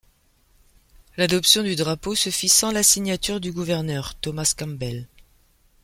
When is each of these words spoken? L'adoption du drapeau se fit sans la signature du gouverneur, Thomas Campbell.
L'adoption 1.15 1.61
du 1.61 1.75
drapeau 1.75 2.15
se 2.15 2.31
fit 2.31 2.49
sans 2.49 2.71
la 2.71 2.81
signature 2.81 3.39
du 3.39 3.51
gouverneur, 3.51 4.15
Thomas 4.15 4.55
Campbell. 4.57 5.07